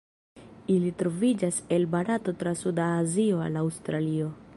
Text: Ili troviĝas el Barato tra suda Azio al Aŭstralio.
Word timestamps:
Ili 0.75 0.93
troviĝas 1.01 1.59
el 1.77 1.85
Barato 1.95 2.35
tra 2.39 2.53
suda 2.63 2.87
Azio 3.05 3.43
al 3.49 3.61
Aŭstralio. 3.65 4.31